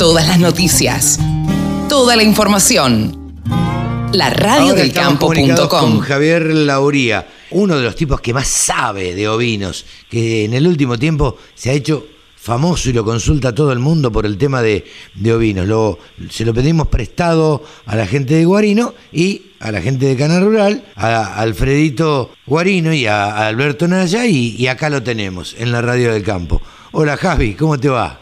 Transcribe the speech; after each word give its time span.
Todas 0.00 0.26
las 0.26 0.38
noticias. 0.38 1.18
Toda 1.86 2.16
la 2.16 2.22
información. 2.22 3.34
La 4.14 4.32
comunicados 4.32 5.18
con 5.18 5.36
radiodelcampo.com. 5.36 6.00
Javier 6.00 6.46
Lauría, 6.54 7.28
uno 7.50 7.76
de 7.76 7.82
los 7.82 7.96
tipos 7.96 8.18
que 8.22 8.32
más 8.32 8.48
sabe 8.48 9.14
de 9.14 9.28
ovinos, 9.28 9.84
que 10.08 10.46
en 10.46 10.54
el 10.54 10.66
último 10.66 10.98
tiempo 10.98 11.36
se 11.54 11.68
ha 11.68 11.74
hecho 11.74 12.06
famoso 12.34 12.88
y 12.88 12.94
lo 12.94 13.04
consulta 13.04 13.54
todo 13.54 13.72
el 13.72 13.78
mundo 13.78 14.10
por 14.10 14.24
el 14.24 14.38
tema 14.38 14.62
de, 14.62 14.86
de 15.16 15.34
ovinos. 15.34 15.66
Lo, 15.66 15.98
se 16.30 16.46
lo 16.46 16.54
pedimos 16.54 16.88
prestado 16.88 17.62
a 17.84 17.94
la 17.94 18.06
gente 18.06 18.36
de 18.36 18.46
Guarino 18.46 18.94
y 19.12 19.52
a 19.60 19.70
la 19.70 19.82
gente 19.82 20.06
de 20.06 20.16
Cana 20.16 20.40
Rural, 20.40 20.82
a 20.96 21.38
Alfredito 21.38 22.30
Guarino 22.46 22.94
y 22.94 23.04
a, 23.04 23.26
a 23.26 23.48
Alberto 23.48 23.86
Naya, 23.86 24.24
y, 24.24 24.56
y 24.56 24.66
acá 24.66 24.88
lo 24.88 25.02
tenemos 25.02 25.54
en 25.58 25.70
la 25.70 25.82
radio 25.82 26.14
del 26.14 26.22
campo. 26.22 26.62
Hola 26.92 27.18
Javi, 27.18 27.52
¿cómo 27.52 27.78
te 27.78 27.90
va? 27.90 28.20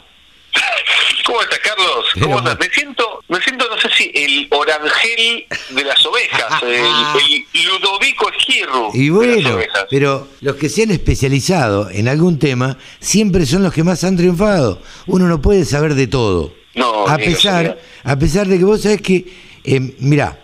¿Cómo 1.29 1.43
estás, 1.43 1.59
Carlos? 1.59 1.87
Pero 1.87 1.98
Me 2.17 2.69
siento, 2.71 3.23
me 3.29 3.41
siento, 3.41 3.67
no 3.69 3.81
sé 3.81 3.89
si 3.97 4.11
el 4.15 4.49
orangel 4.51 5.47
de 5.71 5.85
las 5.85 6.05
ovejas, 6.07 6.63
el, 6.63 6.71
el 6.75 7.65
Ludovico 7.67 8.31
Esquirru 8.31 8.91
Y 8.95 9.05
de 9.07 9.11
las 9.11 9.15
bueno, 9.17 9.55
ovejas. 9.57 9.87
pero 9.91 10.29
los 10.41 10.57
que 10.57 10.69
se 10.69 10.83
han 10.85 10.91
especializado 10.91 11.91
en 11.91 12.09
algún 12.09 12.39
tema 12.39 12.79
siempre 13.01 13.47
son 13.47 13.63
los 13.63 13.73
que 13.73 13.85
más 13.85 14.05
han 14.05 14.17
triunfado. 14.17 14.81
Uno 15.07 15.27
no 15.29 15.41
puede 15.41 15.65
saber 15.65 15.95
de 15.95 16.07
todo. 16.07 16.53
No, 16.75 17.07
a 17.09 17.17
pesar, 17.19 17.79
a 18.05 18.19
pesar 18.19 18.47
de 18.47 18.59
que 18.59 18.65
vos 18.65 18.83
sabés 18.83 19.01
que, 19.03 19.27
eh, 19.65 19.95
mirá, 19.99 20.39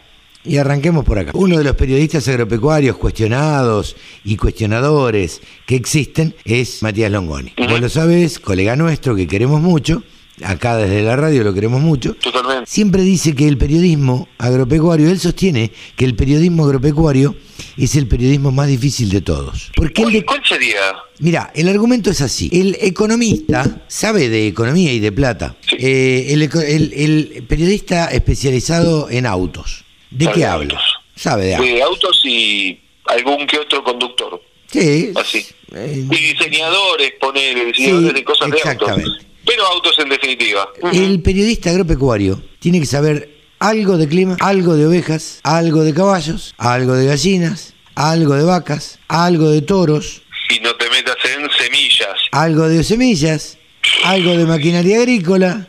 y 0.44 0.58
arranquemos 0.58 1.05
por 1.05 1.19
acá. 1.19 1.30
Uno 1.34 1.56
de 1.56 1.64
los 1.64 1.77
periodistas 1.77 2.27
agropecuarios 2.28 2.96
cuestionados 2.96 3.96
y 4.24 4.36
cuestionadores 4.36 5.41
que 5.66 5.77
existen 5.77 6.34
es 6.44 6.83
Matías 6.83 7.10
Longoni. 7.10 7.55
Vos 7.56 7.80
lo 7.80 7.88
sabés, 7.88 8.38
colega 8.38 8.77
nuestro 8.77 9.14
que 9.16 9.27
queremos 9.27 9.60
mucho, 9.60 10.02
acá 10.43 10.77
desde 10.77 11.02
la 11.02 11.16
radio 11.16 11.45
lo 11.45 11.55
queremos 11.55 11.80
mucho, 11.80 12.15
Totalmente. 12.15 12.69
Siempre 12.70 13.02
dice 13.02 13.34
que 13.34 13.47
el 13.47 13.56
periodismo 13.59 14.29
agropecuario, 14.38 15.08
él 15.11 15.20
sostiene 15.20 15.70
que 15.97 16.05
el 16.05 16.14
periodismo 16.17 16.64
agropecuario 16.64 17.34
es 17.77 17.95
el 17.97 18.06
periodismo 18.08 18.50
más 18.50 18.69
difícil 18.69 19.11
de 19.11 19.20
todos. 19.20 19.70
Porque 19.77 20.03
él 20.03 20.05
¿Cuál, 20.06 20.12
de- 20.12 20.25
cuál 20.25 20.42
sería? 20.48 20.81
Mira, 21.20 21.53
el 21.55 21.69
argumento 21.69 22.11
es 22.11 22.20
así. 22.20 22.48
El 22.53 22.77
economista 22.81 23.84
sabe 23.89 24.28
de 24.28 24.47
economía 24.48 24.92
y 24.92 24.98
de 25.00 25.12
plata. 25.12 25.56
Sí. 25.69 25.77
Eh, 25.78 26.27
el, 26.31 26.42
el- 26.42 26.92
el 27.36 27.45
periodista 27.48 28.06
especializado 28.08 29.08
en 29.11 29.27
autos. 29.27 29.84
¿De 30.11 30.25
Sabe 30.27 30.34
qué 30.34 30.41
de 30.41 30.47
habla? 30.47 30.75
autos. 30.75 30.95
Sabe 31.17 31.45
de 31.47 31.55
autos. 31.55 31.70
De 31.70 31.83
autos 31.83 32.23
y 32.25 32.80
algún 33.06 33.47
que 33.47 33.58
otro 33.58 33.84
conductor. 33.84 34.42
Sí. 34.70 35.12
Así. 35.14 35.45
Eh, 35.75 36.05
Y 36.11 36.17
diseñadores, 36.34 37.12
poner 37.20 37.67
diseñadores 37.67 38.08
Sí, 38.11 38.14
de 38.14 38.25
cosas 38.25 38.51
de 38.51 38.56
autos. 38.56 38.73
exactamente. 38.73 39.27
Pero 39.47 39.67
autos 39.67 39.98
en 39.98 40.09
definitiva. 40.09 40.69
El 40.92 41.20
periodista 41.23 41.70
agropecuario 41.70 42.42
tiene 42.59 42.81
que 42.81 42.87
saber 42.87 43.31
algo 43.59 43.97
de 43.97 44.09
clima, 44.09 44.36
algo 44.41 44.75
de 44.77 44.86
ovejas, 44.86 45.41
algo 45.42 45.83
de 45.84 45.95
caballos, 45.95 46.55
algo 46.59 46.95
de 46.95 47.06
gallinas, 47.06 47.75
algo 47.95 48.34
de 48.34 48.45
vacas, 48.45 48.98
algo 49.09 49.51
de 49.51 49.62
toros, 49.62 50.23
Y 50.51 50.61
no 50.61 50.75
te 50.77 50.89
metas 50.91 51.17
en 51.25 51.48
semillas. 51.59 52.17
algo 52.33 52.69
de 52.69 52.83
semillas, 52.84 53.56
algo 54.05 54.36
de 54.36 54.45
maquinaria 54.45 54.98
agrícola, 54.98 55.69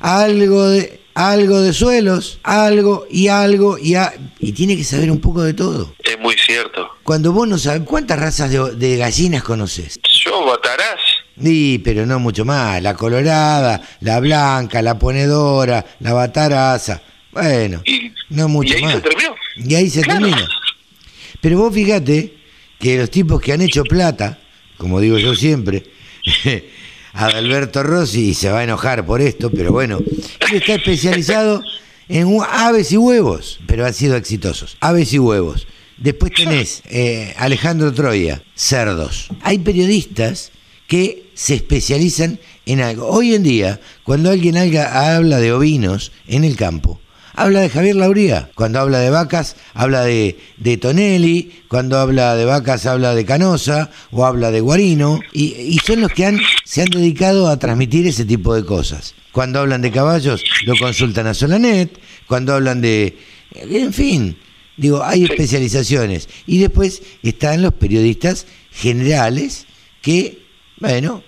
algo 0.00 0.68
de 0.68 1.00
algo 1.14 1.60
de 1.60 1.74
suelos, 1.74 2.38
algo 2.42 3.06
y 3.10 3.28
algo 3.28 3.76
y 3.76 3.96
a- 3.96 4.14
y 4.38 4.52
tiene 4.52 4.76
que 4.78 4.84
saber 4.84 5.10
un 5.10 5.20
poco 5.20 5.42
de 5.42 5.52
todo. 5.52 5.94
Es 6.02 6.18
muy 6.18 6.34
cierto. 6.38 6.88
Cuando 7.04 7.32
vos 7.32 7.46
no 7.46 7.58
sabes 7.58 7.82
cuántas 7.84 8.18
razas 8.18 8.50
de, 8.50 8.74
de 8.76 8.96
gallinas 8.96 9.42
conoces. 9.42 10.00
Yo, 10.24 10.42
Sí, 11.42 11.80
pero 11.84 12.06
no 12.06 12.18
mucho 12.18 12.44
más. 12.44 12.82
La 12.82 12.94
colorada, 12.94 13.82
la 14.00 14.20
blanca, 14.20 14.80
la 14.82 14.98
ponedora, 14.98 15.84
la 16.00 16.12
bataraza. 16.12 17.02
Bueno, 17.32 17.82
y, 17.84 18.12
no 18.30 18.48
mucho 18.48 18.74
y 18.74 18.76
ahí 18.76 18.82
más. 18.82 18.94
se 18.94 19.00
terminó. 19.00 19.34
Y 19.56 19.74
ahí 19.74 19.90
se 19.90 20.02
Claro. 20.02 20.20
termina. 20.20 20.48
Pero 21.40 21.58
vos 21.58 21.74
fíjate 21.74 22.34
que 22.78 22.98
los 22.98 23.10
tipos 23.10 23.40
que 23.40 23.52
han 23.52 23.62
hecho 23.62 23.82
plata, 23.84 24.38
como 24.76 25.00
digo 25.00 25.18
yo 25.18 25.34
siempre, 25.34 25.84
Adalberto 27.14 27.82
Rossi 27.82 28.34
se 28.34 28.50
va 28.50 28.60
a 28.60 28.64
enojar 28.64 29.04
por 29.04 29.20
esto, 29.20 29.50
pero 29.50 29.72
bueno, 29.72 29.98
él 29.98 30.56
está 30.56 30.74
especializado 30.74 31.62
en 32.08 32.38
aves 32.48 32.92
y 32.92 32.96
huevos, 32.96 33.60
pero 33.66 33.84
han 33.86 33.94
sido 33.94 34.16
exitosos. 34.16 34.76
Aves 34.80 35.12
y 35.12 35.18
huevos. 35.18 35.66
Después 35.98 36.32
tenés 36.34 36.82
eh, 36.90 37.34
Alejandro 37.38 37.92
Troya, 37.92 38.42
cerdos. 38.54 39.28
Hay 39.42 39.58
periodistas 39.58 40.50
que 40.92 41.30
se 41.32 41.54
especializan 41.54 42.38
en 42.66 42.82
algo. 42.82 43.06
Hoy 43.06 43.34
en 43.34 43.42
día, 43.42 43.80
cuando 44.04 44.28
alguien 44.30 44.56
alga- 44.56 45.14
habla 45.16 45.38
de 45.38 45.50
ovinos 45.50 46.12
en 46.26 46.44
el 46.44 46.54
campo, 46.54 47.00
habla 47.32 47.60
de 47.60 47.70
Javier 47.70 47.96
Lauría. 47.96 48.50
Cuando 48.54 48.78
habla 48.78 48.98
de 48.98 49.08
vacas, 49.08 49.56
habla 49.72 50.04
de, 50.04 50.38
de 50.58 50.76
Tonelli. 50.76 51.50
Cuando 51.68 51.98
habla 51.98 52.34
de 52.36 52.44
vacas, 52.44 52.84
habla 52.84 53.14
de 53.14 53.24
Canosa 53.24 53.90
o 54.10 54.26
habla 54.26 54.50
de 54.50 54.60
Guarino. 54.60 55.20
Y, 55.32 55.54
y 55.54 55.78
son 55.78 56.02
los 56.02 56.12
que 56.12 56.26
han, 56.26 56.38
se 56.66 56.82
han 56.82 56.88
dedicado 56.90 57.48
a 57.48 57.58
transmitir 57.58 58.06
ese 58.06 58.26
tipo 58.26 58.54
de 58.54 58.66
cosas. 58.66 59.14
Cuando 59.32 59.60
hablan 59.60 59.80
de 59.80 59.92
caballos, 59.92 60.44
lo 60.66 60.74
consultan 60.78 61.26
a 61.26 61.32
Solanet. 61.32 61.98
Cuando 62.26 62.52
hablan 62.52 62.82
de... 62.82 63.16
En 63.54 63.94
fin, 63.94 64.36
digo, 64.76 65.02
hay 65.02 65.24
especializaciones. 65.24 66.28
Y 66.46 66.58
después 66.58 67.00
están 67.22 67.62
los 67.62 67.72
periodistas 67.72 68.46
generales 68.70 69.64
que, 70.02 70.41
bueno, 70.82 71.22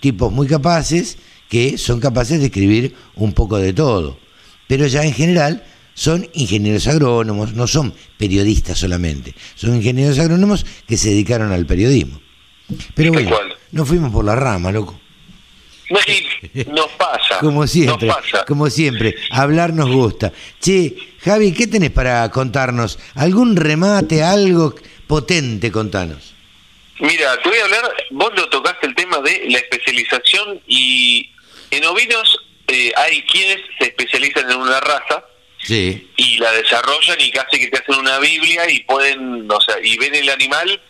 tipos 0.00 0.32
muy 0.32 0.46
capaces 0.46 1.18
que 1.48 1.78
son 1.78 2.00
capaces 2.00 2.40
de 2.40 2.46
escribir 2.46 2.94
un 3.14 3.32
poco 3.32 3.58
de 3.58 3.72
todo. 3.72 4.18
Pero 4.66 4.86
ya 4.86 5.04
en 5.04 5.12
general 5.12 5.64
son 5.94 6.28
ingenieros 6.34 6.86
agrónomos, 6.88 7.52
no 7.54 7.66
son 7.66 7.94
periodistas 8.18 8.78
solamente, 8.78 9.34
son 9.54 9.76
ingenieros 9.76 10.18
agrónomos 10.18 10.66
que 10.86 10.96
se 10.96 11.10
dedicaron 11.10 11.52
al 11.52 11.66
periodismo. 11.66 12.20
Pero 12.94 13.12
bueno, 13.12 13.30
nos 13.70 13.86
fuimos 13.86 14.12
por 14.12 14.24
la 14.24 14.34
rama, 14.34 14.72
loco. 14.72 14.98
No, 15.88 15.98
nos 16.72 16.88
pasa. 16.98 17.38
Como 17.40 17.66
siempre, 17.66 18.08
Nos 18.08 18.16
pasa. 18.16 18.44
como 18.44 18.68
siempre, 18.70 19.14
hablar 19.30 19.72
nos 19.72 19.88
gusta. 19.88 20.32
Che, 20.60 20.96
Javi, 21.20 21.52
¿qué 21.52 21.68
tenés 21.68 21.90
para 21.92 22.28
contarnos? 22.30 22.98
¿Algún 23.14 23.54
remate, 23.54 24.22
algo 24.24 24.74
potente, 25.06 25.70
contanos? 25.70 26.34
Mira, 26.98 27.40
te 27.42 27.48
voy 27.50 27.58
a 27.58 27.64
hablar, 27.64 27.82
vos 28.10 28.30
lo 28.34 28.44
el 28.44 28.50
tema 28.96 29.18
de 29.20 29.44
la 29.48 29.58
especialización 29.58 30.60
y 30.66 31.30
en 31.70 31.84
ovinos 31.84 32.38
eh, 32.68 32.92
hay 32.96 33.22
quienes 33.22 33.58
se 33.78 33.84
especializan 33.86 34.50
en 34.50 34.56
una 34.56 34.80
raza 34.80 35.24
Sí, 35.66 36.10
y 36.16 36.38
la 36.38 36.52
desarrollan 36.52 37.20
y 37.20 37.30
casi 37.32 37.58
que 37.58 37.66
te 37.68 37.78
hacen 37.78 37.96
una 37.96 38.20
Biblia 38.20 38.70
y 38.70 38.80
pueden, 38.84 39.50
o 39.50 39.60
sea, 39.60 39.76
y 39.82 39.96
ven 39.96 40.14
el 40.14 40.30
animal 40.30 40.80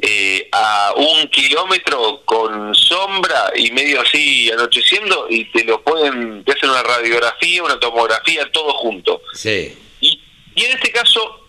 eh, 0.00 0.48
a 0.52 0.94
un 0.96 1.28
kilómetro 1.28 2.22
con 2.24 2.74
sombra 2.74 3.52
y 3.54 3.70
medio 3.72 4.00
así 4.00 4.50
anocheciendo 4.50 5.26
y 5.28 5.44
te 5.46 5.64
lo 5.64 5.82
pueden, 5.82 6.42
te 6.44 6.52
hacen 6.52 6.70
una 6.70 6.82
radiografía, 6.82 7.62
una 7.62 7.78
tomografía, 7.78 8.50
todo 8.50 8.72
junto. 8.74 9.20
sí. 9.34 9.76
Y, 10.00 10.20
y 10.54 10.64
en 10.64 10.72
este 10.72 10.90
caso 10.90 11.46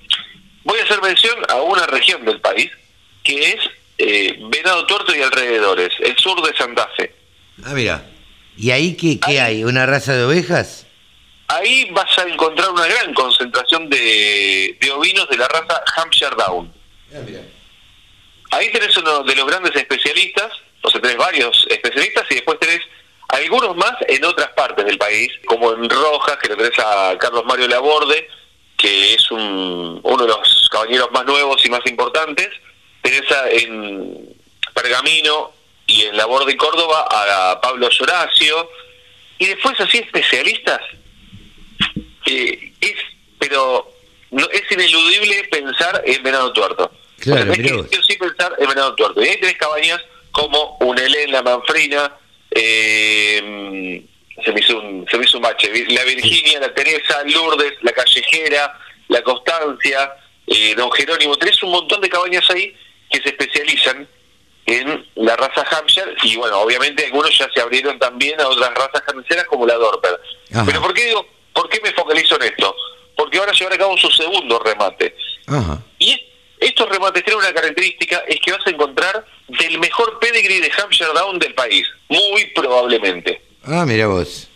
voy 0.64 0.80
a 0.80 0.84
hacer 0.84 1.02
mención 1.02 1.38
a 1.50 1.56
una 1.62 1.88
región 1.88 2.24
del 2.26 2.40
país 2.42 2.70
que 3.24 3.52
es 3.52 3.60
eh, 3.98 4.38
Venado 4.50 4.86
Tuerto 4.86 5.16
y 5.16 5.22
alrededores, 5.22 5.90
el 6.00 6.16
sur 6.18 6.42
de 6.42 6.56
Santa 6.58 6.90
Fe. 6.98 7.14
Ah, 7.64 7.74
mira. 7.74 8.06
¿Y 8.58 8.72
ahí 8.72 8.96
qué, 8.96 9.20
qué 9.20 9.32
Ahí- 9.32 9.58
hay? 9.58 9.64
¿Una 9.64 9.86
raza 9.86 10.14
de 10.16 10.24
ovejas? 10.26 10.86
Ahí 11.48 11.90
vas 11.92 12.18
a 12.18 12.24
encontrar 12.24 12.70
una 12.72 12.86
gran 12.88 13.14
concentración 13.14 13.90
de, 13.90 14.78
de 14.80 14.92
ovinos 14.92 15.28
de 15.30 15.38
la 15.38 15.48
raza 15.48 15.82
Hampshire 15.98 16.36
Down. 16.38 16.74
Ah, 17.14 17.20
mira. 17.26 17.42
Ahí 18.52 18.72
tenés 18.72 18.96
uno 18.98 19.24
de 19.24 19.36
los 19.36 19.46
grandes 19.48 19.76
especialistas, 19.76 20.52
o 20.84 20.90
sea, 20.90 21.02
tenés 21.02 21.18
varios 21.18 21.66
especialistas 21.70 22.26
y 22.30 22.36
después 22.36 22.60
tenés 22.60 22.82
algunos 23.30 23.76
más 23.76 23.94
en 24.08 24.24
otras 24.26 24.50
partes 24.50 24.86
del 24.86 24.98
país, 24.98 25.30
como 25.46 25.74
en 25.74 25.90
Rojas, 25.90 26.38
que 26.38 26.50
lo 26.50 26.58
tenés 26.58 26.78
a 26.80 27.16
Carlos 27.20 27.44
Mario 27.46 27.68
Laborde, 27.68 28.28
que 28.78 29.14
es 29.16 29.32
un, 29.32 30.00
uno 30.04 30.24
de 30.24 30.28
los 30.30 30.70
caballeros 30.72 31.10
más 31.12 31.26
nuevos 31.26 31.66
y 31.66 31.70
más 31.70 31.82
importantes. 31.88 32.50
Tenés 33.04 33.32
a- 33.32 33.50
en 33.52 34.36
Pergamino 34.74 35.52
y 35.86 36.04
en 36.04 36.18
Laborde 36.18 36.58
Córdoba 36.58 37.06
a 37.12 37.62
Pablo 37.62 37.88
Lloracio. 37.90 38.70
Y 39.38 39.46
después 39.48 39.80
así 39.80 40.00
especialistas. 40.00 40.80
eh, 42.26 42.72
es, 42.82 42.96
pero 43.38 43.92
no, 44.32 44.48
es 44.50 44.64
ineludible 44.72 45.44
pensar 45.52 46.02
en 46.06 46.24
Venado 46.24 46.52
Tuerto. 46.54 46.90
Claro, 47.20 47.52
O 47.52 47.54
sea, 47.56 47.64
tenés 47.64 47.88
que 47.90 48.02
sí 48.04 48.18
pensar 48.18 48.54
en 48.58 48.68
Venado 48.70 48.96
Tuerto. 48.96 49.22
Y 49.24 49.28
ahí 49.28 49.40
tenés 49.40 49.58
cabañas 49.58 50.00
como 50.32 50.78
Unelén, 50.80 51.32
La 51.32 51.44
Manfrina, 51.44 52.12
eh, 52.52 54.04
se, 54.44 54.52
me 54.52 54.60
hizo 54.62 54.80
un, 54.80 55.06
se 55.10 55.18
me 55.18 55.26
hizo 55.26 55.38
un 55.38 55.44
bache, 55.44 55.70
La 55.90 56.04
Virginia, 56.06 56.60
La 56.60 56.74
Teresa, 56.74 57.22
Lourdes, 57.26 57.74
La 57.82 57.92
Callejera, 57.92 58.80
La 59.10 59.22
Constancia, 59.22 60.14
eh, 60.48 60.74
Don 60.76 60.92
Jerónimo. 60.94 61.36
Tenés 61.38 61.62
un 61.64 61.72
montón 61.72 62.02
de 62.02 62.10
cabañas 62.10 62.50
ahí 62.50 62.76
que 63.14 63.22
se 63.22 63.30
especializan 63.30 64.08
en 64.66 65.08
la 65.16 65.36
raza 65.36 65.66
Hampshire 65.70 66.16
y 66.24 66.36
bueno, 66.36 66.60
obviamente 66.60 67.06
algunos 67.06 67.38
ya 67.38 67.48
se 67.54 67.62
abrieron 67.62 68.00
también 68.00 68.40
a 68.42 68.48
otras 68.48 68.74
razas 68.74 69.02
carniceras 69.02 69.46
como 69.46 69.68
la 69.68 69.76
Dorper. 69.76 70.20
Ajá. 70.52 70.64
Pero 70.66 70.82
¿por 70.82 70.94
qué 70.94 71.06
digo, 71.06 71.26
por 71.54 71.70
qué 71.70 71.80
me 71.84 71.92
focalizo 71.92 72.36
en 72.38 72.44
esto? 72.44 72.76
Porque 73.16 73.38
ahora 73.38 73.52
llevar 73.52 73.74
a 73.74 73.78
cabo 73.78 73.98
su 73.98 74.10
segundo 74.10 74.58
remate. 74.60 75.16
Ajá. 75.46 75.80
Y 76.00 76.20
estos 76.60 76.90
remates 76.90 77.24
tienen 77.24 77.44
una 77.44 77.54
característica, 77.54 78.24
es 78.28 78.40
que 78.40 78.52
vas 78.52 78.66
a 78.66 78.70
encontrar 78.72 79.26
del 79.48 79.80
mejor 79.80 80.18
pedigree 80.20 80.62
de 80.62 80.72
Hampshire 80.82 81.12
Down 81.14 81.38
del 81.38 81.54
país, 81.54 81.86
muy 82.08 82.46
probablemente. 82.56 83.42
Ah, 83.66 83.86
mira 83.86 84.08
vos. 84.08 84.50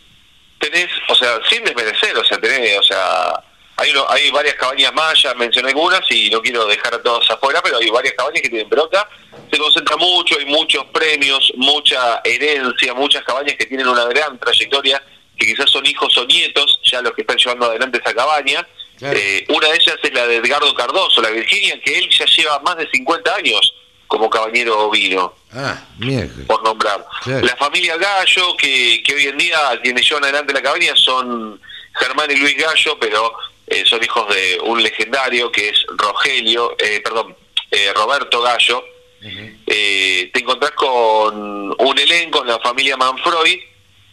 Tenés, 0.59 0.89
o 1.09 1.15
sea, 1.15 1.39
sin 1.48 1.63
desmerecer, 1.63 2.18
o 2.18 2.24
sea, 2.24 2.39
tenés, 2.39 2.80
o 2.80 2.83
sea, 2.83 3.44
hay, 3.78 3.92
uno- 3.92 4.06
hay 4.10 4.30
varias 4.32 4.56
cabañas 4.56 4.92
ya 5.22 5.34
mencioné 5.36 5.70
algunas 5.70 6.02
y 6.10 6.30
no 6.30 6.42
quiero 6.42 6.66
dejar 6.66 6.96
a 6.96 7.02
todos 7.02 7.30
afuera, 7.30 7.62
pero 7.62 7.78
hay 7.78 7.90
varias 7.90 8.14
cabañas 8.16 8.42
que 8.42 8.50
tienen, 8.50 8.68
acá 8.68 9.08
se 9.52 9.58
concentra 9.58 9.96
mucho, 9.98 10.36
hay 10.40 10.46
muchos 10.46 10.84
premios, 10.86 11.52
mucha 11.56 12.22
herencia, 12.24 12.94
muchas 12.94 13.24
cabañas 13.24 13.56
que 13.56 13.66
tienen 13.66 13.88
una 13.88 14.06
gran 14.06 14.38
trayectoria, 14.40 15.02
que 15.38 15.46
quizás 15.46 15.70
son 15.70 15.86
hijos 15.86 16.18
o 16.18 16.26
nietos, 16.26 16.80
ya 16.84 17.02
los 17.02 17.14
que 17.14 17.22
están 17.22 17.38
llevando 17.38 17.66
adelante 17.68 18.00
esa 18.04 18.14
cabaña. 18.14 18.68
Claro. 18.98 19.18
Eh, 19.20 19.46
una 19.50 19.68
de 19.70 19.76
ellas 19.76 19.96
es 20.02 20.14
la 20.14 20.26
de 20.26 20.38
Edgardo 20.38 20.74
Cardoso, 20.74 21.22
la 21.22 21.30
Virginia, 21.30 21.80
que 21.86 22.00
él 22.00 22.10
ya 22.10 22.26
lleva 22.26 22.60
más 22.62 22.78
de 22.78 22.90
50 22.90 23.36
años 23.36 23.74
como 24.08 24.28
cabañero 24.30 24.80
ovino 24.88 25.36
Ah, 25.54 25.78
miércoles. 26.00 26.48
por 26.48 26.64
nombrar. 26.64 27.06
Claro. 27.24 27.46
La 27.46 27.56
familia 27.58 27.96
Gallo, 27.98 28.58
que, 28.58 29.04
que 29.04 29.14
hoy 29.14 29.28
en 29.28 29.38
día 29.38 29.80
quienes 29.84 30.04
llevan 30.10 30.24
adelante 30.24 30.52
la 30.54 30.62
cabaña 30.64 30.96
son 30.96 31.62
Germán 32.00 32.32
y 32.32 32.38
Luis 32.38 32.58
Gallo, 32.58 32.98
pero 33.00 33.34
eh, 33.68 33.84
son 33.86 34.04
hijos 34.04 34.34
de 34.34 34.60
un 34.64 34.81
legendario 34.81 35.52
que 35.52 35.69
es 35.69 35.86
Rogelio, 35.90 36.75
eh, 36.80 37.02
perdón, 37.04 37.36
eh, 37.72 37.92
Roberto 37.94 38.42
Gallo. 38.42 38.84
Eh, 39.66 40.30
te 40.34 40.40
encontrás 40.40 40.72
con 40.72 41.75
un 41.78 42.00
elenco, 42.00 42.40
con 42.40 42.48
la 42.48 42.60
familia 42.60 42.96
Manfroy 42.96 43.62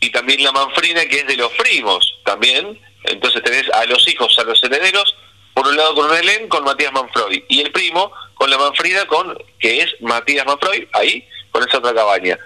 y 0.01 0.11
también 0.11 0.43
la 0.43 0.51
Manfrina, 0.51 1.05
que 1.07 1.19
es 1.19 1.27
de 1.27 1.37
los 1.37 1.53
primos 1.53 2.19
también. 2.25 2.81
Entonces 3.05 3.43
tenés 3.45 3.71
a 3.71 3.85
los 3.85 4.09
hijos, 4.09 4.37
a 4.39 4.45
los 4.45 4.63
herederos, 4.65 5.15
por 5.53 5.69
un 5.69 5.77
lado 5.77 5.95
con 5.95 6.11
un 6.11 6.17
elenco, 6.17 6.57
con 6.57 6.65
Matías 6.65 6.93
Manfroy, 6.93 7.45
y 7.49 7.61
el 7.61 7.71
primo 7.71 8.11
con 8.35 8.51
la 8.51 8.59
Manfrida, 8.59 9.07
con 9.07 9.39
que 9.61 9.83
es 9.83 9.95
Matías 10.01 10.47
Manfroy, 10.47 10.89
ahí, 10.95 11.29
con 11.53 11.63
esa 11.63 11.79
otra 11.79 11.95
cabaña. 11.95 12.37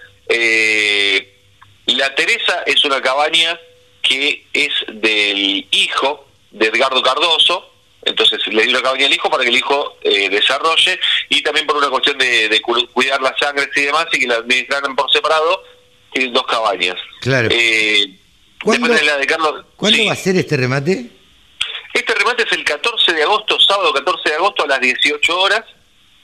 La 1.86 2.14
Teresa 2.14 2.64
es 2.66 2.84
una 2.84 3.00
cabaña 3.00 3.58
que 4.02 4.44
es 4.52 4.72
del 4.88 5.66
hijo 5.70 6.27
de 6.58 6.66
Edgardo 6.66 7.02
Cardoso, 7.02 7.70
entonces 8.04 8.46
le 8.46 8.62
dio 8.64 8.72
la 8.76 8.82
cabaña 8.82 9.06
al 9.06 9.12
hijo 9.12 9.28
para 9.30 9.42
que 9.42 9.50
el 9.50 9.56
hijo 9.56 9.96
eh, 10.02 10.28
desarrolle 10.28 10.98
y 11.28 11.42
también 11.42 11.66
por 11.66 11.76
una 11.76 11.88
cuestión 11.90 12.16
de, 12.18 12.48
de 12.48 12.60
cu- 12.60 12.88
cuidar 12.92 13.20
las 13.20 13.38
sangres 13.38 13.68
y 13.76 13.82
demás 13.82 14.06
y 14.12 14.18
que 14.20 14.26
la 14.26 14.36
administraran 14.36 14.94
por 14.96 15.10
separado, 15.12 15.62
tienen 16.12 16.32
dos 16.32 16.46
cabañas. 16.46 16.96
Claro. 17.20 17.48
Eh, 17.50 18.14
¿Cuándo- 18.62 18.88
de 18.88 19.02
la 19.04 19.16
de 19.18 19.26
Carlos, 19.26 19.64
¿Cuándo 19.76 19.98
sí. 19.98 20.06
va 20.06 20.12
a 20.12 20.16
ser 20.16 20.36
este 20.36 20.56
remate? 20.56 21.10
Este 21.94 22.14
remate 22.14 22.44
es 22.44 22.52
el 22.52 22.64
14 22.64 23.12
de 23.12 23.22
agosto, 23.22 23.58
sábado 23.60 23.92
14 23.92 24.28
de 24.28 24.34
agosto 24.36 24.64
a 24.64 24.66
las 24.68 24.80
18 24.80 25.40
horas, 25.40 25.64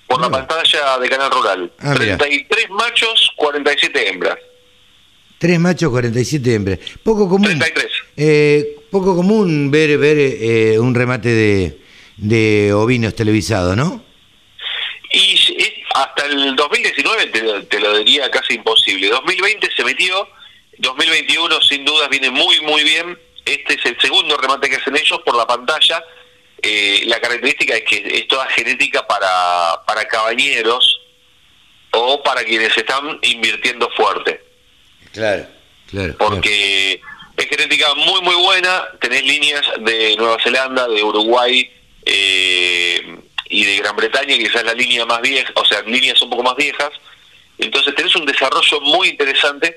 por 0.06 0.20
la 0.20 0.28
pantalla 0.30 0.98
de 0.98 1.08
Canal 1.08 1.30
Rural. 1.30 1.72
Ah, 1.80 1.94
mira. 1.98 2.18
33 2.18 2.70
machos, 2.70 3.30
47 3.36 4.08
hembras. 4.10 4.38
Tres 5.38 5.58
machos, 5.60 5.90
47 5.90 6.54
hembras. 6.54 6.78
Poco 7.02 7.28
común. 7.28 7.46
33. 7.58 7.86
Eh, 8.16 8.76
poco 8.90 9.14
común 9.16 9.70
ver, 9.70 9.98
ver 9.98 10.16
eh, 10.18 10.78
un 10.78 10.94
remate 10.94 11.28
de, 11.28 11.78
de 12.16 12.72
ovinos 12.72 13.14
televisado, 13.14 13.74
¿no? 13.76 14.02
Y 15.12 15.34
es- 15.34 15.72
hasta 15.94 16.26
el 16.26 16.56
2019 16.56 17.26
te, 17.26 17.40
te 17.66 17.80
lo 17.80 17.96
diría 17.98 18.30
casi 18.30 18.54
imposible. 18.54 19.08
2020 19.08 19.68
se 19.76 19.84
metió, 19.84 20.28
2021 20.78 21.60
sin 21.62 21.84
dudas 21.84 22.08
viene 22.08 22.30
muy 22.30 22.60
muy 22.62 22.82
bien. 22.82 23.16
Este 23.44 23.74
es 23.74 23.84
el 23.84 24.00
segundo 24.00 24.36
remate 24.36 24.68
que 24.70 24.76
hacen 24.76 24.96
ellos 24.96 25.20
por 25.24 25.36
la 25.36 25.46
pantalla. 25.46 26.02
Eh, 26.62 27.02
la 27.06 27.20
característica 27.20 27.76
es 27.76 27.82
que 27.82 27.96
es 28.18 28.26
toda 28.28 28.46
genética 28.46 29.06
para, 29.06 29.82
para 29.86 30.06
cabañeros 30.08 31.00
o 31.92 32.22
para 32.22 32.42
quienes 32.42 32.76
están 32.76 33.18
invirtiendo 33.22 33.88
fuerte. 33.96 34.40
Claro, 35.14 35.46
claro. 35.88 36.14
porque 36.18 37.00
es 37.36 37.46
genética 37.46 37.94
muy 37.94 38.20
muy 38.20 38.34
buena, 38.34 38.84
tenés 39.00 39.24
líneas 39.24 39.62
de 39.80 40.16
Nueva 40.16 40.36
Zelanda, 40.42 40.86
de 40.88 41.02
Uruguay 41.02 41.70
eh, 42.04 43.16
y 43.48 43.64
de 43.64 43.76
Gran 43.78 43.96
Bretaña, 43.96 44.36
que 44.36 44.44
quizás 44.44 44.56
es 44.56 44.64
la 44.64 44.74
línea 44.74 45.06
más 45.06 45.22
vieja, 45.22 45.52
o 45.54 45.64
sea, 45.64 45.82
líneas 45.82 46.20
un 46.20 46.30
poco 46.30 46.42
más 46.42 46.56
viejas, 46.56 46.90
entonces 47.58 47.94
tenés 47.94 48.14
un 48.16 48.26
desarrollo 48.26 48.80
muy 48.80 49.08
interesante 49.08 49.76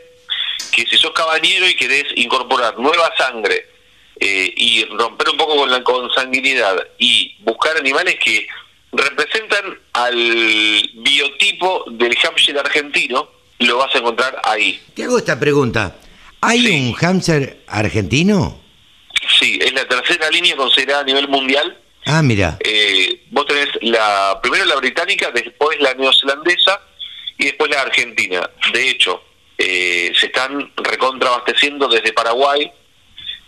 que 0.71 0.85
si 0.87 0.97
sos 0.97 1.11
cabañero 1.11 1.67
y 1.67 1.75
querés 1.75 2.05
incorporar 2.15 2.77
nueva 2.79 3.11
sangre 3.17 3.67
eh, 4.19 4.53
y 4.55 4.85
romper 4.85 5.29
un 5.29 5.37
poco 5.37 5.55
con 5.55 5.69
la 5.69 5.83
consanguinidad 5.83 6.87
y 6.97 7.35
buscar 7.39 7.77
animales 7.77 8.17
que 8.23 8.47
representan 8.91 9.79
al 9.93 10.89
biotipo 10.95 11.85
del 11.91 12.17
Hampshire 12.23 12.59
argentino, 12.59 13.29
lo 13.59 13.77
vas 13.77 13.93
a 13.95 13.99
encontrar 13.99 14.39
ahí. 14.43 14.81
Te 14.93 15.03
hago 15.03 15.17
esta 15.17 15.39
pregunta. 15.39 15.95
¿Hay 16.41 16.59
Sí. 16.65 16.71
un 16.71 16.93
hamster 16.93 17.63
argentino? 17.67 18.61
Sí, 19.39 19.57
es 19.61 19.73
la 19.73 19.87
tercera 19.87 20.29
línea 20.29 20.55
considerada 20.55 21.01
a 21.01 21.05
nivel 21.05 21.27
mundial. 21.27 21.77
Ah, 22.05 22.21
mira. 22.21 22.57
Eh, 22.61 23.23
vos 23.31 23.45
tenés 23.47 23.67
la 23.81 24.39
primero 24.41 24.65
la 24.65 24.75
británica, 24.75 25.31
después 25.31 25.79
la 25.81 25.93
neozelandesa 25.95 26.81
y 27.37 27.45
después 27.45 27.69
la 27.71 27.81
argentina. 27.81 28.49
De 28.71 28.89
hecho, 28.89 29.21
eh, 29.57 30.13
se 30.17 30.27
están 30.27 30.71
recontrabasteciendo 30.77 31.87
desde 31.87 32.13
Paraguay. 32.13 32.71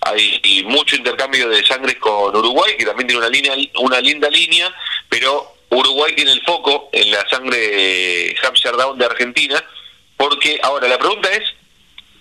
Hay 0.02 0.40
y 0.44 0.64
mucho 0.64 0.96
intercambio 0.96 1.48
de 1.50 1.64
sangre 1.66 1.98
con 2.00 2.36
Uruguay, 2.36 2.74
que 2.78 2.86
también 2.86 3.08
tiene 3.08 3.20
una 3.20 3.30
línea, 3.30 3.54
una 3.80 4.02
linda 4.02 4.30
línea, 4.30 4.74
pero 5.10 5.56
Uruguay 5.70 6.14
tiene 6.16 6.32
el 6.32 6.42
foco 6.42 6.90
en 6.94 7.12
la 7.12 7.28
sangre 7.30 8.34
Hampshire 8.44 8.76
Down 8.78 8.98
de 8.98 9.06
Argentina, 9.06 9.64
porque 10.20 10.60
ahora 10.62 10.88
la 10.90 10.98
pregunta 10.98 11.30
es 11.32 11.44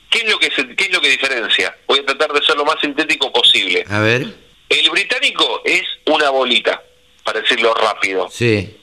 ¿qué 0.09 0.19
es 0.21 0.31
lo 0.31 0.39
que 0.39 0.51
se- 0.53 0.75
qué 0.77 0.85
es 0.85 0.93
lo 0.93 1.01
que 1.01 1.11
diferencia? 1.11 1.77
Voy 1.89 1.99
a 1.99 2.07
tratar 2.07 2.33
de 2.33 2.41
ser 2.47 2.57
lo 2.57 2.65
más 2.65 2.77
sintético 2.81 3.33
posible. 3.33 3.85
A 3.91 3.99
ver. 3.99 4.27
El 4.69 4.91
británico 4.91 5.63
es 5.65 5.83
una 6.07 6.31
bolita, 6.31 6.81
para 7.25 7.41
decirlo 7.41 7.75
rápido. 7.75 8.29
Sí. 8.31 8.77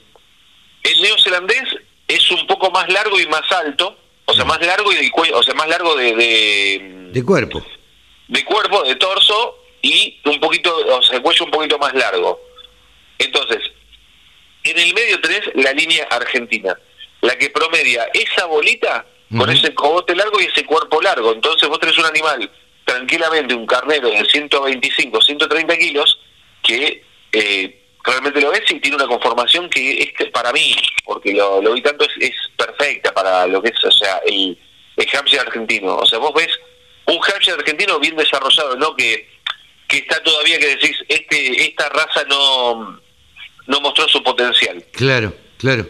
El 0.84 1.02
neozelandés 1.02 1.64
es 2.08 2.30
un 2.32 2.46
poco 2.46 2.70
más 2.72 2.88
largo 2.92 3.18
y 3.20 3.26
más 3.28 3.50
alto, 3.54 3.98
o 4.26 4.34
sea, 4.34 4.44
más 4.46 4.60
largo 4.66 4.92
y 4.92 4.96
de 4.98 5.10
cuello, 5.12 5.38
o 5.38 5.44
sea, 5.44 5.54
más 5.56 5.68
largo 5.70 5.96
de, 5.96 6.14
de, 6.16 6.80
De 7.12 7.24
cuerpo. 7.24 7.66
de 8.28 8.44
cuerpo, 8.44 8.84
de 8.84 8.96
torso 8.98 9.58
y 9.82 10.20
un 10.26 10.40
poquito, 10.40 10.76
o 10.76 11.02
sea, 11.04 11.16
el 11.18 11.22
cuello 11.24 11.46
un 11.46 11.52
poquito 11.52 11.78
más 11.80 11.94
largo. 11.94 12.40
Entonces, 13.18 13.62
en 14.64 14.78
el 14.78 14.94
medio 14.94 15.22
tenés 15.22 15.42
la 15.56 15.72
línea 15.74 16.06
argentina, 16.10 16.78
la 17.26 17.38
que 17.38 17.50
promedia 17.50 18.08
esa 18.14 18.46
bolita 18.46 19.06
con 19.36 19.50
ese 19.50 19.74
cogote 19.74 20.16
largo 20.16 20.40
y 20.40 20.46
ese 20.46 20.66
cuerpo 20.66 21.02
largo. 21.02 21.34
Entonces 21.34 21.68
vos 21.68 21.80
tenés 21.80 21.98
un 21.98 22.06
animal, 22.06 22.50
tranquilamente, 22.86 23.54
un 23.54 23.66
carnero 23.66 24.10
de 24.10 24.24
125, 24.24 25.22
130 25.22 25.78
kilos, 25.78 26.20
que 26.62 27.04
eh, 27.32 27.84
realmente 28.04 28.40
lo 28.40 28.52
ves 28.52 28.64
y 28.70 28.80
tiene 28.80 28.98
una 28.98 29.08
conformación 29.08 29.70
que 29.70 30.14
es 30.18 30.30
para 30.30 30.54
mí, 30.54 30.76
porque 31.04 31.34
lo, 31.34 31.62
lo 31.62 31.74
vi 31.74 31.82
tanto, 31.82 32.06
es, 32.06 32.12
es 32.20 32.36
perfecta 32.56 33.14
para 33.14 33.48
lo 33.48 33.62
que 33.62 33.70
es, 33.70 33.84
o 33.84 33.92
sea, 33.92 34.22
el, 34.26 34.58
el 34.96 35.08
Hampshire 35.18 35.42
argentino. 35.42 35.98
O 35.98 36.06
sea, 36.06 36.20
vos 36.20 36.34
ves 36.34 36.50
un 37.08 37.18
Hampshire 37.18 37.58
argentino 37.58 38.00
bien 38.00 38.16
desarrollado, 38.16 38.76
no 38.78 38.96
que, 38.96 39.28
que 39.88 39.98
está 39.98 40.22
todavía 40.24 40.60
que 40.60 40.68
decís, 40.68 40.98
este 41.10 41.66
esta 41.66 41.90
raza 41.90 42.24
no, 42.30 43.02
no 43.68 43.82
mostró 43.82 44.08
su 44.08 44.24
potencial. 44.24 44.84
Claro, 44.92 45.34
claro. 45.58 45.86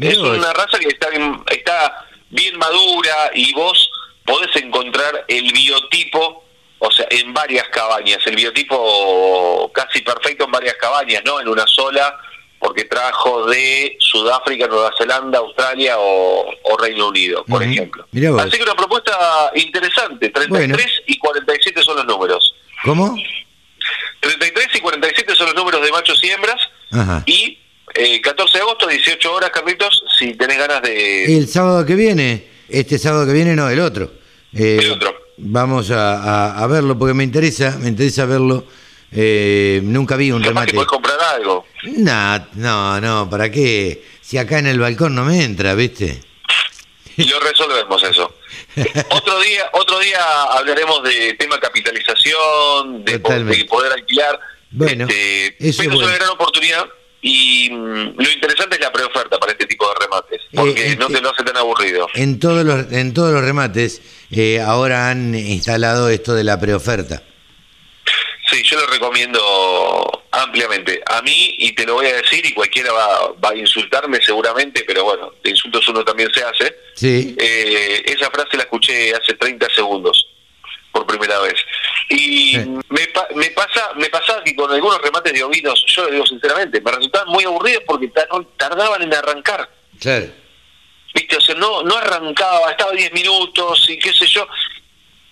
Es 0.00 0.18
una 0.18 0.52
raza 0.52 0.78
que 0.78 0.88
está 0.88 1.10
bien, 1.10 1.42
está 1.50 2.06
bien 2.30 2.58
madura 2.58 3.30
y 3.34 3.52
vos 3.52 3.90
podés 4.24 4.54
encontrar 4.56 5.24
el 5.28 5.52
biotipo, 5.52 6.44
o 6.78 6.90
sea, 6.90 7.06
en 7.10 7.32
varias 7.32 7.68
cabañas, 7.68 8.18
el 8.26 8.36
biotipo 8.36 9.70
casi 9.72 10.00
perfecto 10.02 10.44
en 10.44 10.50
varias 10.50 10.74
cabañas, 10.74 11.22
no 11.24 11.40
en 11.40 11.48
una 11.48 11.66
sola, 11.66 12.18
porque 12.58 12.84
trajo 12.84 13.46
de 13.46 13.96
Sudáfrica, 14.00 14.66
Nueva 14.66 14.90
Zelanda, 14.98 15.38
Australia 15.38 15.96
o, 15.98 16.50
o 16.62 16.76
Reino 16.78 17.08
Unido, 17.08 17.44
por 17.44 17.62
ejemplo. 17.62 18.06
Así 18.40 18.56
que 18.56 18.62
una 18.62 18.74
propuesta 18.74 19.50
interesante, 19.54 20.30
33 20.30 20.48
Bueno. 20.48 20.76
y 21.06 21.18
47 21.18 21.82
son 21.82 21.96
los 21.96 22.06
números. 22.06 22.54
¿Cómo? 22.84 23.14
33 24.20 24.68
y 24.74 24.80
47 24.80 25.34
son 25.36 25.46
los 25.46 25.54
números 25.54 25.82
de 25.82 25.92
machos 25.92 26.22
y 26.24 26.30
hembras. 26.30 26.60
Ajá. 26.92 27.22
Y 27.26 27.58
eh, 27.98 28.20
14 28.20 28.58
de 28.58 28.62
agosto, 28.62 28.86
18 28.86 29.32
horas, 29.32 29.50
Carlitos, 29.50 30.02
si 30.18 30.34
tenés 30.34 30.58
ganas 30.58 30.82
de... 30.82 31.36
El 31.36 31.48
sábado 31.48 31.84
que 31.84 31.94
viene, 31.94 32.46
este 32.68 32.98
sábado 32.98 33.26
que 33.26 33.32
viene 33.32 33.54
no, 33.56 33.68
el 33.68 33.80
otro. 33.80 34.12
Eh, 34.54 34.78
El 34.82 34.92
otro. 34.92 35.14
Vamos 35.38 35.90
a, 35.90 36.14
a- 36.22 36.62
a 36.62 36.66
verlo 36.66 36.98
porque 36.98 37.12
me 37.14 37.24
interesa, 37.24 37.76
me 37.78 37.88
interesa 37.88 38.24
verlo. 38.24 38.64
Eh, 39.12 39.80
nunca 39.82 40.16
vi 40.16 40.30
un 40.32 40.42
remate. 40.42 40.68
que 40.68 40.74
podés 40.74 40.88
comprar 40.88 41.18
algo. 41.34 41.66
Nah, 41.84 42.38
no, 42.54 43.00
no, 43.00 43.28
¿para 43.30 43.50
qué? 43.50 44.02
Si 44.20 44.38
acá 44.38 44.58
en 44.58 44.66
el 44.66 44.78
balcón 44.80 45.14
no 45.14 45.24
me 45.24 45.42
entra, 45.44 45.74
¿viste? 45.74 46.20
y 47.18 47.24
lo 47.24 47.38
resolvemos 47.40 48.02
eso. 48.02 48.34
otro 49.10 49.40
día 49.40 49.70
otro 49.72 49.98
día 50.00 50.18
hablaremos 50.52 51.02
de 51.02 51.32
tema 51.34 51.58
capitalización, 51.58 53.04
de, 53.04 53.18
poder 53.20 53.92
alquilar. 53.92 54.38
Bueno, 54.70 55.06
Este, 55.08 55.46
eso 55.66 55.82
es 55.82 55.88
pero 55.88 55.90
es 55.90 55.94
bueno. 55.94 56.08
una 56.08 56.16
gran 56.16 56.28
oportunidad 56.30 56.84
y 57.28 57.68
mm, 57.70 58.14
lo 58.16 58.30
interesante 58.30 58.76
es 58.76 58.80
la 58.80 58.92
preoferta 58.92 59.36
para 59.38 59.50
este 59.52 59.66
tipo 59.66 59.88
de 59.88 59.94
remates, 60.00 60.40
porque 60.54 60.92
Eh, 60.92 60.96
no 60.96 61.06
este- 61.06 61.16
te 61.16 61.20
lo 61.22 61.30
hace 61.30 61.42
tan 61.42 61.56
aburrido. 61.56 62.06
En 62.14 62.38
todos 62.38 62.64
los, 62.64 62.92
en 62.92 63.12
todos 63.12 63.32
los 63.32 63.42
remates 63.42 64.00
eh, 64.30 64.60
ahora 64.60 65.10
han 65.10 65.34
instalado 65.34 66.08
esto 66.08 66.34
de 66.34 66.44
la 66.44 66.58
preoferta. 66.60 67.22
Sí, 68.48 68.62
yo 68.62 68.78
lo 68.78 68.86
recomiendo 68.86 70.22
ampliamente. 70.30 71.02
A 71.06 71.20
mí, 71.22 71.54
y 71.58 71.72
te 71.72 71.84
lo 71.84 71.94
voy 71.94 72.06
a 72.06 72.14
decir, 72.16 72.46
y 72.46 72.52
cualquiera 72.52 72.92
va, 72.92 73.32
va 73.44 73.50
a 73.50 73.56
insultarme 73.56 74.18
seguramente, 74.22 74.84
pero 74.86 75.02
bueno, 75.04 75.32
de 75.42 75.50
insultos 75.50 75.88
uno 75.88 76.04
también 76.04 76.30
se 76.32 76.44
hace. 76.44 76.76
Sí. 76.94 77.34
Eh, 77.38 78.02
esa 78.06 78.30
frase 78.30 78.56
la 78.56 78.62
escuché 78.62 79.12
hace 79.14 79.34
30 79.34 79.66
segundos 79.74 80.25
por 80.96 81.06
primera 81.06 81.38
vez. 81.40 81.54
Y 82.08 82.52
Sí. 82.54 82.64
me, 82.88 83.06
pa- 83.08 83.28
me 83.34 83.50
pasa 83.50 83.90
me 83.96 84.08
pasaba 84.08 84.42
que 84.42 84.54
con 84.56 84.72
algunos 84.72 85.00
remates 85.02 85.32
de 85.34 85.42
ovinos, 85.44 85.84
yo 85.86 86.04
lo 86.04 86.10
digo 86.10 86.26
sinceramente, 86.26 86.80
me 86.80 86.90
resultaban 86.90 87.28
muy 87.28 87.44
aburridos 87.44 87.82
porque 87.86 88.08
tar- 88.08 88.28
tardaban 88.56 89.02
en 89.02 89.12
arrancar. 89.14 89.68
Claro. 90.00 90.26
¿Viste? 91.14 91.36
O 91.36 91.40
sea, 91.40 91.54
no, 91.56 91.82
no 91.82 91.96
arrancaba, 91.96 92.70
estaba 92.70 92.92
10 92.92 93.12
minutos 93.12 93.86
y 93.88 93.98
qué 93.98 94.12
sé 94.12 94.26
yo. 94.26 94.46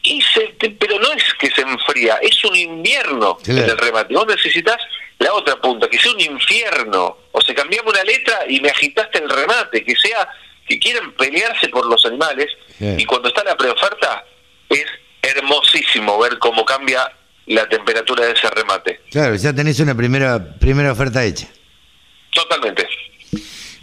Y 0.02 0.20
se, 0.20 0.54
pero 0.78 0.98
no 0.98 1.10
es 1.12 1.24
que 1.38 1.50
se 1.50 1.62
enfría, 1.62 2.16
es 2.20 2.44
un 2.44 2.54
invierno 2.56 3.36
Claro. 3.38 3.62
en 3.64 3.70
el 3.70 3.78
remate. 3.78 4.14
Vos 4.14 4.26
necesitas 4.26 4.76
la 5.18 5.32
otra 5.32 5.56
punta, 5.56 5.88
que 5.88 5.98
sea 5.98 6.12
un 6.12 6.20
infierno. 6.20 7.16
O 7.32 7.40
sea, 7.40 7.54
cambiamos 7.54 7.90
una 7.92 8.04
letra 8.04 8.40
y 8.48 8.60
me 8.60 8.68
agitaste 8.68 9.18
el 9.18 9.30
remate, 9.30 9.82
que 9.82 9.96
sea 9.96 10.28
que 10.66 10.78
quieran 10.78 11.12
pelearse 11.12 11.68
por 11.68 11.86
los 11.86 12.04
animales. 12.06 12.48
Y 12.80 13.04
cuando 13.06 13.28
está 13.28 13.44
la 13.44 13.56
preoferta, 13.56 14.24
es 14.68 14.84
hermosísimo 15.24 16.18
ver 16.18 16.38
cómo 16.38 16.64
cambia 16.64 17.10
la 17.46 17.68
temperatura 17.68 18.26
de 18.26 18.32
ese 18.32 18.48
remate. 18.50 19.00
Claro, 19.10 19.34
ya 19.34 19.52
tenés 19.52 19.78
una 19.80 19.94
primera, 19.94 20.56
primera 20.58 20.92
oferta 20.92 21.24
hecha. 21.24 21.48
Totalmente. 22.32 22.88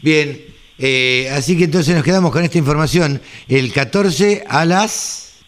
Bien, 0.01 0.45
eh, 0.77 1.29
así 1.31 1.57
que 1.57 1.65
entonces 1.65 1.95
nos 1.95 2.03
quedamos 2.03 2.31
con 2.31 2.43
esta 2.43 2.57
información. 2.57 3.21
El 3.47 3.71
14 3.71 4.43
a 4.47 4.65
las 4.65 5.39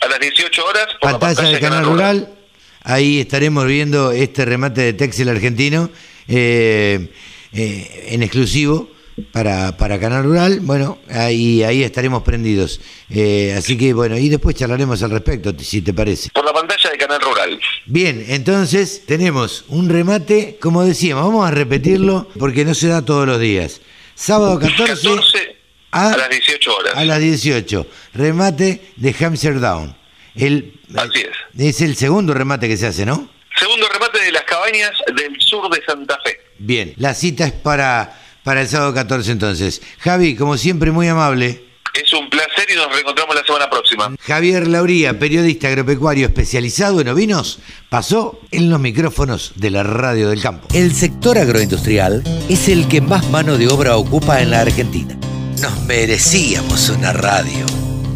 A 0.00 0.08
las 0.08 0.20
18 0.20 0.64
horas, 0.64 0.86
por 1.00 1.12
la 1.12 1.18
pantalla 1.18 1.48
del 1.48 1.60
Canal 1.60 1.84
Rural, 1.84 2.34
ahí 2.82 3.20
estaremos 3.20 3.66
viendo 3.66 4.12
este 4.12 4.44
remate 4.44 4.82
de 4.82 4.92
Texel 4.92 5.28
argentino 5.28 5.90
eh, 6.28 7.10
eh, 7.52 8.08
en 8.10 8.22
exclusivo 8.22 8.90
para, 9.32 9.76
para 9.76 9.98
Canal 9.98 10.24
Rural. 10.24 10.60
Bueno, 10.60 10.98
ahí, 11.10 11.62
ahí 11.62 11.82
estaremos 11.82 12.22
prendidos. 12.22 12.80
Eh, 13.10 13.54
así 13.56 13.76
que 13.76 13.92
bueno, 13.92 14.16
y 14.18 14.28
después 14.28 14.56
charlaremos 14.56 15.02
al 15.02 15.10
respecto, 15.10 15.54
si 15.58 15.82
te 15.82 15.92
parece. 15.94 16.30
Por 16.30 16.44
la 16.44 16.52
pantalla 16.52 16.90
de 16.90 16.98
Canal 16.98 17.20
Rural. 17.20 17.60
Bien, 17.86 18.24
entonces 18.28 19.04
tenemos 19.06 19.64
un 19.68 19.88
remate, 19.88 20.58
como 20.60 20.84
decíamos, 20.84 21.24
vamos 21.24 21.46
a 21.46 21.50
repetirlo 21.50 22.28
porque 22.38 22.64
no 22.64 22.74
se 22.74 22.88
da 22.88 23.04
todos 23.04 23.26
los 23.26 23.40
días. 23.40 23.80
Sábado 24.14 24.58
14, 24.58 24.84
14 24.86 25.56
a, 25.92 26.12
a 26.12 26.16
las 26.16 26.30
18 26.30 26.76
horas. 26.76 26.94
a 26.96 27.04
las 27.04 27.20
18, 27.20 27.86
remate 28.14 28.82
de 28.96 29.14
Hampshire 29.20 29.58
Down. 29.60 29.96
El, 30.34 30.74
Así 30.94 31.20
es. 31.20 31.66
Es 31.66 31.80
el 31.80 31.96
segundo 31.96 32.34
remate 32.34 32.68
que 32.68 32.76
se 32.76 32.86
hace, 32.86 33.04
¿no? 33.04 33.28
Segundo 33.58 33.88
remate 33.88 34.20
de 34.20 34.32
las 34.32 34.44
cabañas 34.44 34.92
del 35.16 35.36
sur 35.40 35.68
de 35.70 35.82
Santa 35.84 36.18
Fe. 36.24 36.40
Bien, 36.58 36.94
la 36.96 37.14
cita 37.14 37.46
es 37.46 37.52
para, 37.52 38.16
para 38.48 38.62
el 38.62 38.68
sábado 38.68 38.94
14 38.94 39.32
entonces. 39.32 39.82
Javi, 39.98 40.34
como 40.34 40.56
siempre, 40.56 40.90
muy 40.90 41.06
amable. 41.06 41.66
Es 41.92 42.10
un 42.14 42.30
placer 42.30 42.66
y 42.72 42.76
nos 42.76 42.90
reencontramos 42.90 43.34
la 43.34 43.44
semana 43.44 43.68
próxima. 43.68 44.10
Javier 44.22 44.66
Lauría, 44.66 45.18
periodista 45.18 45.68
agropecuario 45.68 46.28
especializado 46.28 47.02
en 47.02 47.08
ovinos, 47.08 47.58
pasó 47.90 48.40
en 48.50 48.70
los 48.70 48.80
micrófonos 48.80 49.52
de 49.56 49.68
la 49.68 49.82
radio 49.82 50.30
del 50.30 50.40
campo. 50.40 50.66
El 50.72 50.94
sector 50.94 51.36
agroindustrial 51.36 52.22
es 52.48 52.70
el 52.70 52.88
que 52.88 53.02
más 53.02 53.28
mano 53.28 53.58
de 53.58 53.68
obra 53.68 53.98
ocupa 53.98 54.40
en 54.40 54.52
la 54.52 54.62
Argentina. 54.62 55.14
Nos 55.60 55.82
merecíamos 55.82 56.88
una 56.88 57.12
radio. 57.12 57.66